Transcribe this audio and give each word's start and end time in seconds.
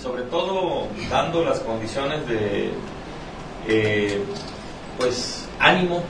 sobre 0.00 0.22
todo 0.22 0.88
dando 1.10 1.44
las 1.44 1.60
condiciones 1.60 2.26
de 2.26 2.70
eh, 3.68 4.24
pues 4.96 5.48
ánimo, 5.58 6.02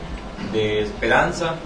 de 0.53 0.83
esperanza. 0.83 1.57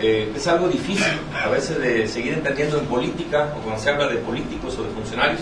Eh, 0.00 0.32
es 0.36 0.46
algo 0.46 0.68
difícil 0.68 1.12
a 1.44 1.48
veces 1.48 1.80
de 1.80 2.06
seguir 2.06 2.34
entendiendo 2.34 2.78
en 2.78 2.86
política 2.86 3.52
o 3.58 3.62
cuando 3.62 3.82
se 3.82 3.90
habla 3.90 4.06
de 4.06 4.18
políticos 4.18 4.78
o 4.78 4.84
de 4.84 4.90
funcionarios, 4.90 5.40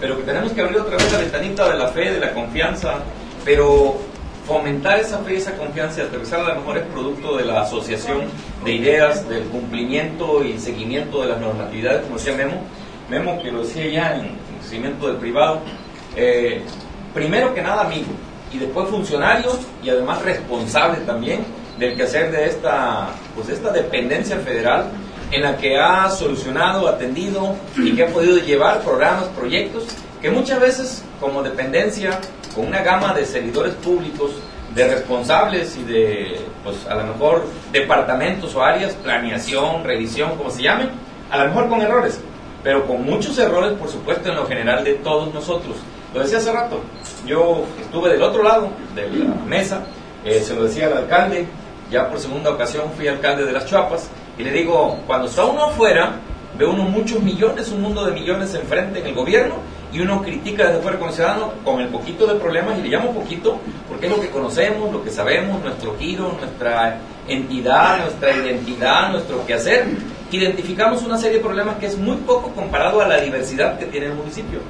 pero 0.00 0.16
que 0.16 0.22
tenemos 0.22 0.52
que 0.52 0.62
abrir 0.62 0.78
otra 0.78 0.96
vez 0.96 1.12
la 1.12 1.18
ventanita 1.18 1.70
de 1.70 1.78
la 1.78 1.88
fe, 1.88 2.12
de 2.12 2.18
la 2.18 2.32
confianza, 2.32 3.00
pero 3.44 3.98
fomentar 4.46 5.00
esa 5.00 5.18
fe 5.18 5.36
esa 5.36 5.54
confianza 5.54 6.00
y 6.00 6.04
aterrizar 6.04 6.40
a 6.40 6.54
lo 6.54 6.60
mejor 6.60 6.78
es 6.78 6.84
producto 6.84 7.36
de 7.36 7.44
la 7.44 7.60
asociación 7.60 8.22
de 8.64 8.72
ideas, 8.72 9.28
del 9.28 9.44
cumplimiento 9.44 10.42
y 10.42 10.58
seguimiento 10.58 11.20
de 11.20 11.28
las 11.28 11.40
normatividades, 11.40 12.04
como 12.04 12.16
decía 12.16 12.34
Memo. 12.34 12.62
Memo 13.10 13.42
que 13.42 13.52
lo 13.52 13.62
decía 13.62 13.86
ya 13.86 14.16
en, 14.16 14.39
del 14.70 15.16
privado, 15.16 15.60
eh, 16.16 16.62
primero 17.12 17.52
que 17.52 17.60
nada 17.60 17.82
amigo 17.82 18.12
y 18.52 18.58
después 18.58 18.88
funcionario 18.88 19.50
y 19.82 19.90
además 19.90 20.22
responsable 20.22 20.98
también 21.00 21.44
del 21.78 21.96
quehacer 21.96 22.30
de 22.30 22.46
esta, 22.46 23.08
pues 23.34 23.48
esta 23.48 23.72
dependencia 23.72 24.36
federal 24.38 24.90
en 25.32 25.42
la 25.42 25.56
que 25.56 25.76
ha 25.76 26.08
solucionado, 26.10 26.88
atendido 26.88 27.56
y 27.76 27.94
que 27.94 28.04
ha 28.04 28.08
podido 28.08 28.38
llevar 28.38 28.80
programas, 28.82 29.24
proyectos 29.28 29.86
que 30.20 30.30
muchas 30.30 30.60
veces 30.60 31.04
como 31.20 31.42
dependencia, 31.42 32.20
con 32.54 32.66
una 32.66 32.82
gama 32.82 33.14
de 33.14 33.24
servidores 33.24 33.74
públicos, 33.74 34.32
de 34.74 34.86
responsables 34.88 35.76
y 35.76 35.82
de, 35.84 36.40
pues 36.62 36.86
a 36.86 36.94
lo 36.94 37.04
mejor 37.04 37.44
departamentos 37.72 38.54
o 38.54 38.62
áreas, 38.62 38.92
planeación, 38.94 39.82
revisión, 39.82 40.36
como 40.36 40.50
se 40.50 40.62
llamen, 40.62 40.90
a 41.30 41.38
lo 41.38 41.48
mejor 41.48 41.68
con 41.68 41.80
errores, 41.80 42.20
pero 42.62 42.86
con 42.86 43.04
muchos 43.04 43.38
errores, 43.38 43.72
por 43.72 43.88
supuesto, 43.88 44.28
en 44.28 44.36
lo 44.36 44.46
general 44.46 44.84
de 44.84 44.94
todos 44.94 45.32
nosotros. 45.32 45.76
Lo 46.12 46.20
decía 46.20 46.38
hace 46.38 46.52
rato, 46.52 46.80
yo 47.26 47.64
estuve 47.80 48.10
del 48.10 48.22
otro 48.22 48.42
lado 48.42 48.70
de 48.94 49.08
la 49.08 49.34
mesa, 49.46 49.84
eh, 50.24 50.40
se 50.40 50.54
lo 50.54 50.64
decía 50.64 50.88
al 50.88 50.98
alcalde, 50.98 51.46
ya 51.90 52.08
por 52.08 52.18
segunda 52.18 52.50
ocasión 52.50 52.90
fui 52.96 53.08
alcalde 53.08 53.44
de 53.44 53.52
las 53.52 53.66
Chuapas, 53.66 54.10
y 54.36 54.42
le 54.42 54.52
digo, 54.52 54.98
cuando 55.06 55.28
está 55.28 55.44
uno 55.44 55.66
afuera, 55.66 56.16
ve 56.58 56.66
uno 56.66 56.84
muchos 56.84 57.22
millones, 57.22 57.70
un 57.70 57.82
mundo 57.82 58.04
de 58.04 58.12
millones 58.12 58.54
enfrente 58.54 59.00
en 59.00 59.06
el 59.06 59.14
gobierno, 59.14 59.56
y 59.92 60.00
uno 60.00 60.22
critica 60.22 60.68
desde 60.68 60.80
fuera 60.82 60.98
como 60.98 61.12
ciudadano 61.12 61.52
con 61.64 61.80
el 61.80 61.88
poquito 61.88 62.26
de 62.26 62.34
problemas, 62.38 62.78
y 62.78 62.82
le 62.82 62.88
llamo 62.88 63.12
poquito, 63.12 63.58
porque 63.88 64.06
es 64.06 64.12
lo 64.12 64.20
que 64.20 64.30
conocemos, 64.30 64.92
lo 64.92 65.02
que 65.02 65.10
sabemos, 65.10 65.62
nuestro 65.62 65.96
giro, 65.96 66.36
nuestra 66.38 66.98
entidad, 67.28 68.00
nuestra 68.00 68.32
identidad, 68.32 69.12
nuestro 69.12 69.46
quehacer, 69.46 69.86
identificamos 70.36 71.02
una 71.02 71.18
serie 71.18 71.38
de 71.38 71.44
problemas 71.44 71.76
que 71.76 71.86
es 71.86 71.98
muy 71.98 72.16
poco 72.18 72.50
comparado 72.50 73.00
a 73.00 73.08
la 73.08 73.20
diversidad 73.20 73.78
que 73.78 73.86
tiene 73.86 74.06
el 74.06 74.14
municipio. 74.14 74.60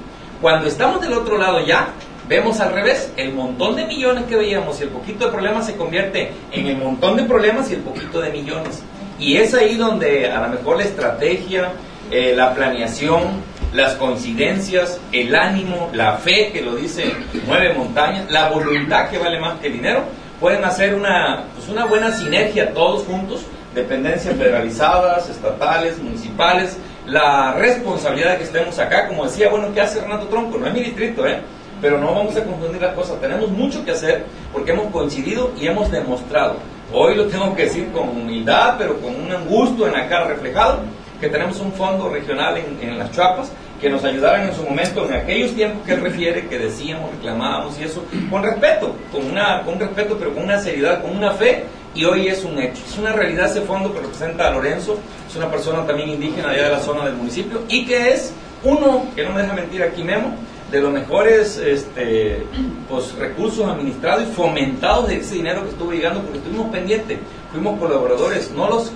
Cuando 0.40 0.68
estamos 0.68 1.00
del 1.00 1.12
otro 1.12 1.36
lado 1.36 1.64
ya, 1.64 1.88
vemos 2.28 2.60
al 2.60 2.72
revés, 2.72 3.12
el 3.16 3.32
montón 3.32 3.76
de 3.76 3.86
millones 3.86 4.24
que 4.24 4.36
veíamos 4.36 4.80
y 4.80 4.84
el 4.84 4.90
poquito 4.90 5.26
de 5.26 5.32
problemas 5.32 5.66
se 5.66 5.76
convierte 5.76 6.32
en 6.52 6.66
el 6.66 6.76
montón 6.78 7.16
de 7.16 7.24
problemas 7.24 7.70
y 7.70 7.74
el 7.74 7.80
poquito 7.80 8.20
de 8.20 8.30
millones. 8.30 8.82
Y 9.18 9.36
es 9.36 9.52
ahí 9.52 9.76
donde 9.76 10.30
a 10.30 10.40
lo 10.40 10.48
mejor 10.48 10.78
la 10.78 10.84
estrategia, 10.84 11.72
eh, 12.10 12.32
la 12.34 12.54
planeación, 12.54 13.42
las 13.74 13.94
coincidencias, 13.94 15.00
el 15.12 15.34
ánimo, 15.34 15.90
la 15.92 16.14
fe 16.14 16.50
que 16.52 16.62
lo 16.62 16.74
dice 16.74 17.12
mueve 17.46 17.74
montañas, 17.74 18.30
la 18.30 18.48
voluntad 18.48 19.10
que 19.10 19.18
vale 19.18 19.38
más 19.38 19.60
que 19.60 19.66
el 19.66 19.74
dinero, 19.74 20.04
pueden 20.40 20.64
hacer 20.64 20.94
una, 20.94 21.44
pues 21.54 21.68
una 21.68 21.84
buena 21.84 22.12
sinergia 22.12 22.72
todos 22.72 23.04
juntos 23.04 23.42
dependencias 23.74 24.34
federalizadas, 24.36 25.28
estatales, 25.28 25.98
municipales, 25.98 26.76
la 27.06 27.54
responsabilidad 27.54 28.32
de 28.32 28.38
que 28.38 28.44
estemos 28.44 28.78
acá, 28.78 29.08
como 29.08 29.24
decía, 29.24 29.48
bueno, 29.48 29.68
¿qué 29.72 29.80
hace 29.80 30.00
Renato 30.00 30.26
Tronco? 30.26 30.58
No 30.58 30.66
es 30.66 30.74
mi 30.74 30.80
distrito, 30.80 31.26
¿eh? 31.26 31.40
Pero 31.80 31.98
no 31.98 32.14
vamos 32.14 32.36
a 32.36 32.44
confundir 32.44 32.82
las 32.82 32.94
cosas, 32.94 33.20
tenemos 33.20 33.50
mucho 33.50 33.84
que 33.84 33.92
hacer 33.92 34.24
porque 34.52 34.72
hemos 34.72 34.90
coincidido 34.92 35.52
y 35.58 35.66
hemos 35.66 35.90
demostrado. 35.90 36.56
Hoy 36.92 37.14
lo 37.14 37.26
tengo 37.26 37.54
que 37.54 37.62
decir 37.62 37.90
con 37.92 38.08
humildad, 38.08 38.74
pero 38.76 39.00
con 39.00 39.14
un 39.14 39.46
gusto 39.46 39.86
en 39.86 39.92
la 39.92 40.08
cara 40.08 40.26
reflejado, 40.26 40.80
que 41.20 41.28
tenemos 41.28 41.60
un 41.60 41.72
fondo 41.72 42.08
regional 42.08 42.58
en, 42.80 42.98
las 42.98 43.12
Chuapas 43.12 43.52
que 43.80 43.88
nos 43.88 44.04
ayudaran 44.04 44.48
en 44.48 44.54
su 44.54 44.62
momento, 44.62 45.06
en 45.06 45.14
aquellos 45.14 45.54
tiempos 45.54 45.86
que 45.86 45.94
él 45.94 46.00
refiere, 46.02 46.46
que 46.48 46.58
decíamos, 46.58 47.10
reclamábamos 47.12 47.78
y 47.78 47.84
eso, 47.84 48.04
con 48.30 48.42
respeto, 48.42 48.94
con, 49.12 49.24
una, 49.30 49.62
con 49.62 49.78
respeto, 49.78 50.16
pero 50.18 50.34
con 50.34 50.44
una 50.44 50.58
seriedad, 50.58 51.00
con 51.00 51.16
una 51.16 51.32
fe 51.32 51.64
y 51.94 52.04
hoy 52.04 52.28
es 52.28 52.44
un 52.44 52.58
hecho. 52.58 52.82
Es 52.86 52.98
una 52.98 53.12
realidad 53.12 53.50
ese 53.50 53.62
fondo 53.62 53.92
que 53.92 54.00
representa 54.00 54.48
a 54.48 54.50
Lorenzo, 54.52 54.98
es 55.28 55.36
una 55.36 55.50
persona 55.50 55.86
también 55.86 56.10
indígena 56.10 56.50
allá 56.50 56.64
de 56.64 56.70
la 56.70 56.80
zona 56.80 57.04
del 57.04 57.14
municipio 57.14 57.62
y 57.68 57.84
que 57.86 58.10
es 58.10 58.32
uno, 58.62 59.06
que 59.14 59.24
no 59.24 59.32
me 59.32 59.42
deja 59.42 59.54
mentir 59.54 59.82
aquí 59.82 60.02
Memo, 60.02 60.34
de 60.70 60.80
los 60.80 60.92
mejores 60.92 61.56
este, 61.58 62.46
pues, 62.88 63.14
recursos 63.16 63.66
administrados 63.66 64.28
y 64.28 64.32
fomentados 64.32 65.08
de 65.08 65.16
ese 65.16 65.34
dinero 65.34 65.64
que 65.64 65.70
estuvo 65.70 65.90
llegando 65.90 66.20
porque 66.20 66.38
estuvimos 66.38 66.70
pendientes, 66.70 67.18
fuimos 67.50 67.78
colaboradores, 67.78 68.50
no 68.52 68.68
los 68.68 68.92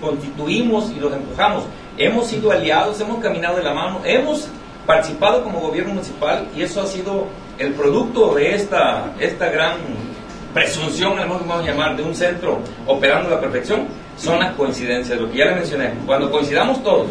constituimos 0.00 0.92
y 0.92 1.00
los 1.00 1.12
empujamos, 1.12 1.64
hemos 1.98 2.28
sido 2.28 2.52
aliados, 2.52 3.00
hemos 3.00 3.22
caminado 3.22 3.56
de 3.56 3.64
la 3.64 3.74
mano, 3.74 4.00
hemos 4.04 4.48
participado 4.86 5.42
como 5.42 5.60
gobierno 5.60 5.94
municipal 5.94 6.46
y 6.54 6.62
eso 6.62 6.80
ha 6.80 6.86
sido 6.86 7.26
el 7.58 7.72
producto 7.72 8.34
de 8.34 8.54
esta, 8.54 9.12
esta 9.18 9.50
gran 9.50 9.78
presunción, 10.56 11.16
vamos 11.18 11.42
a 11.50 11.62
llamar, 11.62 11.98
de 11.98 12.02
un 12.02 12.14
centro 12.14 12.60
operando 12.86 13.28
a 13.28 13.32
la 13.32 13.40
perfección, 13.42 13.86
son 14.16 14.40
las 14.40 14.54
coincidencias, 14.54 15.20
lo 15.20 15.30
que 15.30 15.36
ya 15.36 15.44
le 15.44 15.56
mencioné. 15.56 15.92
Cuando 16.06 16.30
coincidamos 16.30 16.82
todos, 16.82 17.08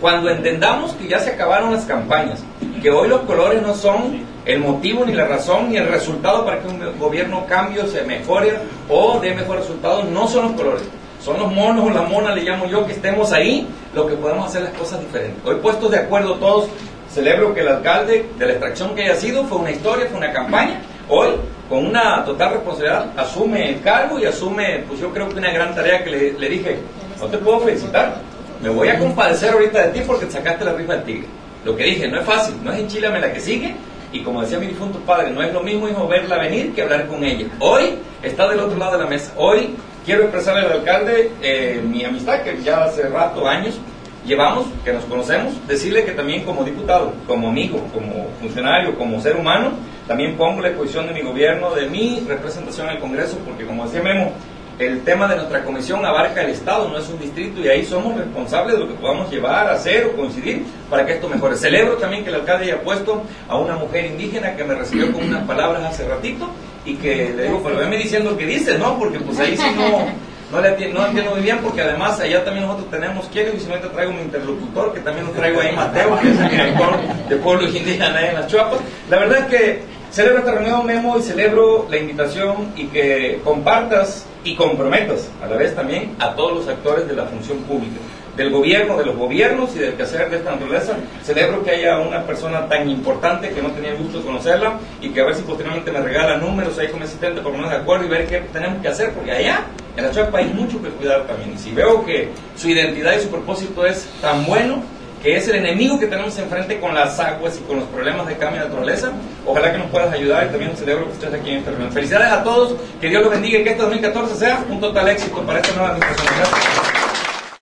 cuando 0.00 0.28
entendamos 0.28 0.94
que 0.94 1.06
ya 1.06 1.20
se 1.20 1.30
acabaron 1.30 1.72
las 1.72 1.84
campañas, 1.84 2.42
que 2.82 2.90
hoy 2.90 3.08
los 3.08 3.20
colores 3.20 3.62
no 3.62 3.72
son 3.72 4.18
el 4.44 4.58
motivo, 4.58 5.04
ni 5.04 5.12
la 5.12 5.28
razón, 5.28 5.70
ni 5.70 5.76
el 5.76 5.86
resultado 5.86 6.44
para 6.44 6.60
que 6.60 6.66
un 6.66 6.98
gobierno 6.98 7.46
cambie, 7.46 7.86
se 7.86 8.02
mejore 8.02 8.58
o 8.88 9.20
dé 9.20 9.32
mejor 9.32 9.58
resultado, 9.58 10.02
no 10.02 10.26
son 10.26 10.46
los 10.46 10.52
colores. 10.52 10.82
Son 11.22 11.38
los 11.38 11.52
monos 11.52 11.86
o 11.86 11.90
la 11.90 12.02
mona, 12.02 12.34
le 12.34 12.42
llamo 12.42 12.66
yo, 12.66 12.84
que 12.84 12.94
estemos 12.94 13.30
ahí, 13.30 13.68
lo 13.94 14.08
que 14.08 14.16
podemos 14.16 14.46
hacer 14.46 14.62
las 14.62 14.72
cosas 14.72 15.00
diferentes. 15.00 15.36
Hoy 15.44 15.54
puestos 15.62 15.92
de 15.92 15.98
acuerdo 15.98 16.34
todos, 16.34 16.68
celebro 17.08 17.54
que 17.54 17.60
el 17.60 17.68
alcalde 17.68 18.28
de 18.36 18.46
la 18.46 18.52
extracción 18.54 18.96
que 18.96 19.04
haya 19.04 19.14
sido 19.14 19.44
fue 19.44 19.58
una 19.58 19.70
historia, 19.70 20.06
fue 20.08 20.18
una 20.18 20.32
campaña. 20.32 20.80
Hoy 21.08 21.28
con 21.68 21.86
una 21.86 22.24
total 22.24 22.54
responsabilidad, 22.54 23.06
asume 23.16 23.70
el 23.70 23.80
cargo 23.82 24.18
y 24.18 24.24
asume, 24.24 24.84
pues 24.88 25.00
yo 25.00 25.12
creo 25.12 25.28
que 25.28 25.36
una 25.36 25.52
gran 25.52 25.74
tarea 25.74 26.02
que 26.02 26.10
le, 26.10 26.48
dije, 26.48 26.78
no 27.20 27.26
te 27.26 27.38
puedo 27.38 27.60
felicitar, 27.60 28.16
me 28.62 28.70
voy 28.70 28.88
a 28.88 28.98
compadecer 28.98 29.52
ahorita 29.52 29.86
de 29.86 29.92
ti 29.92 30.00
porque 30.06 30.30
sacaste 30.30 30.64
la 30.64 30.72
rifa 30.72 30.94
del 30.94 31.04
tigre. 31.04 31.26
Lo 31.64 31.76
que 31.76 31.84
dije, 31.84 32.08
no 32.08 32.20
es 32.20 32.24
fácil, 32.24 32.54
no 32.64 32.72
es 32.72 32.80
enchilame 32.80 33.20
la 33.20 33.32
que 33.32 33.40
sigue, 33.40 33.74
y 34.12 34.22
como 34.22 34.40
decía 34.40 34.58
mi 34.58 34.66
difunto 34.66 34.98
padre, 35.00 35.30
no 35.30 35.42
es 35.42 35.52
lo 35.52 35.60
mismo 35.60 35.88
hijo 35.88 36.08
verla 36.08 36.38
venir 36.38 36.74
que 36.74 36.82
hablar 36.82 37.06
con 37.06 37.22
ella. 37.22 37.46
Hoy 37.58 37.98
está 38.22 38.48
del 38.48 38.60
otro 38.60 38.78
lado 38.78 38.92
de 38.92 39.04
la 39.04 39.10
mesa. 39.10 39.32
Hoy 39.36 39.74
quiero 40.06 40.22
expresarle 40.22 40.62
al 40.62 40.72
alcalde 40.72 41.30
eh, 41.42 41.82
mi 41.84 42.02
amistad, 42.04 42.40
que 42.42 42.62
ya 42.62 42.84
hace 42.84 43.02
rato, 43.08 43.46
años, 43.46 43.78
llevamos, 44.26 44.66
que 44.82 44.94
nos 44.94 45.04
conocemos, 45.04 45.54
decirle 45.66 46.04
que 46.04 46.12
también 46.12 46.44
como 46.44 46.64
diputado, 46.64 47.12
como 47.26 47.48
amigo, 47.48 47.78
como 47.92 48.28
funcionario, 48.40 48.96
como 48.96 49.20
ser 49.20 49.36
humano, 49.36 49.72
también 50.08 50.36
pongo 50.36 50.62
la 50.62 50.68
exposición 50.68 51.06
de 51.06 51.12
mi 51.12 51.20
gobierno, 51.20 51.74
de 51.74 51.86
mi 51.86 52.24
representación 52.26 52.88
en 52.88 52.94
el 52.94 53.00
Congreso, 53.00 53.38
porque 53.44 53.66
como 53.66 53.84
decía 53.84 54.02
Memo, 54.02 54.32
el 54.78 55.02
tema 55.02 55.28
de 55.28 55.36
nuestra 55.36 55.62
comisión 55.64 56.04
abarca 56.04 56.40
el 56.40 56.50
Estado, 56.50 56.88
no 56.88 56.98
es 56.98 57.08
un 57.08 57.18
distrito, 57.18 57.60
y 57.60 57.68
ahí 57.68 57.84
somos 57.84 58.16
responsables 58.16 58.74
de 58.74 58.80
lo 58.80 58.88
que 58.88 58.94
podamos 58.94 59.30
llevar, 59.30 59.68
hacer 59.68 60.06
o 60.06 60.16
coincidir 60.16 60.64
para 60.88 61.04
que 61.04 61.14
esto 61.14 61.28
mejore. 61.28 61.56
Celebro 61.56 61.96
también 61.96 62.24
que 62.24 62.30
el 62.30 62.36
alcalde 62.36 62.64
haya 62.64 62.80
puesto 62.80 63.22
a 63.48 63.58
una 63.58 63.76
mujer 63.76 64.06
indígena 64.06 64.56
que 64.56 64.64
me 64.64 64.74
recibió 64.74 65.12
con 65.12 65.24
unas 65.24 65.44
palabras 65.44 65.84
hace 65.84 66.08
ratito 66.08 66.48
y 66.86 66.94
que 66.94 67.34
le 67.36 67.44
digo, 67.44 67.60
pero 67.62 67.76
venme 67.76 67.98
diciendo 67.98 68.30
lo 68.30 68.36
que 68.38 68.46
dice, 68.46 68.78
¿no? 68.78 68.98
Porque 68.98 69.18
pues 69.20 69.38
ahí 69.40 69.56
sí 69.56 69.66
no 69.76 70.06
no, 70.50 70.62
le 70.62 70.68
entiendo, 70.68 71.30
muy 71.30 71.40
bien 71.42 71.58
porque 71.58 71.82
además 71.82 72.18
allá 72.20 72.42
también 72.42 72.66
nosotros 72.66 72.90
tenemos, 72.90 73.28
quiero 73.30 73.54
y 73.54 73.60
si 73.60 73.66
no 73.66 73.74
te 73.74 73.88
traigo 73.88 74.12
mi 74.12 74.22
interlocutor, 74.22 74.94
que 74.94 75.00
también 75.00 75.26
lo 75.26 75.32
traigo 75.32 75.60
ahí 75.60 75.76
Mateo, 75.76 76.18
que 76.20 76.30
es 76.30 76.40
el 76.40 76.48
director 76.48 76.96
de 77.28 77.36
pueblos 77.36 77.74
indígenas 77.74 78.22
en 78.22 78.34
las 78.34 78.46
Chuapas. 78.46 78.80
La 79.10 79.18
verdad 79.18 79.40
es 79.40 79.44
que 79.46 79.82
celebro 80.10 80.38
esta 80.38 80.52
reunión, 80.52 80.86
Memo, 80.86 81.18
y 81.18 81.22
celebro 81.22 81.86
la 81.90 81.96
invitación 81.98 82.72
y 82.76 82.86
que 82.86 83.40
compartas 83.44 84.26
y 84.44 84.54
comprometas 84.56 85.28
a 85.42 85.46
la 85.46 85.56
vez 85.56 85.74
también 85.74 86.14
a 86.18 86.34
todos 86.34 86.54
los 86.54 86.68
actores 86.68 87.06
de 87.06 87.14
la 87.14 87.26
función 87.26 87.58
pública. 87.58 87.98
del 88.38 88.50
gobierno, 88.50 88.96
de 88.96 89.04
los 89.04 89.16
gobiernos 89.16 89.74
y 89.74 89.80
del 89.80 89.94
quehacer 89.94 90.30
de 90.30 90.36
esta 90.36 90.52
naturaleza. 90.52 90.92
Celebro 91.24 91.64
que 91.64 91.72
haya 91.72 91.98
una 91.98 92.22
persona 92.22 92.68
tan 92.68 92.88
importante 92.88 93.50
que 93.50 93.60
no 93.60 93.72
tenía 93.72 93.90
el 93.90 93.98
gusto 93.98 94.18
de 94.20 94.24
conocerla 94.26 94.78
y 95.02 95.10
que 95.10 95.20
a 95.20 95.24
ver 95.24 95.34
si 95.34 95.42
posteriormente 95.42 95.90
me 95.90 96.00
regala 96.00 96.36
números 96.36 96.78
ahí 96.78 96.86
como 96.86 97.02
asistente 97.02 97.40
por 97.40 97.50
ponernos 97.50 97.72
de 97.72 97.78
acuerdo 97.78 98.06
y 98.06 98.08
ver 98.08 98.28
qué 98.28 98.38
tenemos 98.52 98.80
que 98.80 98.86
hacer, 98.86 99.12
porque 99.12 99.32
allá 99.32 99.64
en 99.96 100.04
la 100.04 100.12
Chapa 100.12 100.38
hay 100.38 100.46
mucho 100.54 100.80
que 100.80 100.88
cuidar 100.90 101.26
también. 101.26 101.54
Y 101.54 101.58
si 101.58 101.72
veo 101.72 102.06
que 102.06 102.28
su 102.56 102.68
identidad 102.68 103.16
y 103.16 103.22
su 103.22 103.28
propósito 103.28 103.84
es 103.84 104.06
tan 104.22 104.46
bueno, 104.46 104.84
que 105.22 105.36
es 105.36 105.48
el 105.48 105.56
enemigo 105.56 105.98
que 105.98 106.06
tenemos 106.06 106.38
enfrente 106.38 106.78
con 106.80 106.94
las 106.94 107.18
aguas 107.18 107.58
y 107.58 107.60
con 107.62 107.80
los 107.80 107.88
problemas 107.88 108.26
de 108.26 108.36
cambio 108.36 108.62
de 108.62 108.68
naturaleza. 108.68 109.12
Ojalá 109.46 109.72
que 109.72 109.78
nos 109.78 109.88
puedas 109.88 110.12
ayudar 110.12 110.46
y 110.46 110.50
también 110.50 110.76
celebro 110.76 111.06
que 111.06 111.12
estés 111.12 111.34
aquí 111.34 111.50
en 111.50 111.56
esta. 111.58 111.72
Felicidades 111.90 112.32
a 112.32 112.44
todos, 112.44 112.74
que 113.00 113.08
Dios 113.08 113.22
los 113.22 113.30
bendiga 113.30 113.58
y 113.58 113.64
que 113.64 113.70
este 113.70 113.82
2014 113.82 114.34
sea 114.36 114.64
un 114.68 114.80
total 114.80 115.08
éxito 115.08 115.42
para 115.42 115.60
esta 115.60 115.74
nueva 115.74 115.90
administración. 115.90 116.34
Gracias. 116.38 116.77